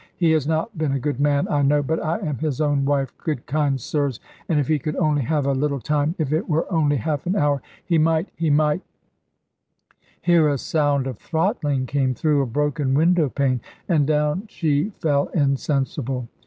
[0.15, 3.15] He has not been a good man, I know, but I am his own wife,
[3.19, 6.65] good kind sirs and if he could only have a little time, if it were
[6.73, 8.81] only half an hour he might, he might"
[10.23, 16.27] Here a sound of throttling came through a broken windowpane, and down she fell insensible.